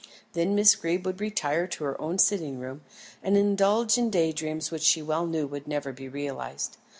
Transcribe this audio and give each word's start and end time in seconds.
Then 0.33 0.55
Miss 0.55 0.73
Greeb 0.73 1.05
would 1.05 1.21
retire 1.21 1.67
to 1.67 1.83
her 1.83 2.01
own 2.01 2.17
sitting 2.17 2.57
room 2.57 2.81
and 3.21 3.37
indulge 3.37 3.99
in 3.99 4.09
day 4.09 4.31
dreams 4.31 4.71
which 4.71 4.81
she 4.81 5.03
well 5.03 5.27
knew 5.27 5.45
would 5.45 5.67
never 5.67 5.93
be 5.93 6.09
realised. 6.09 6.77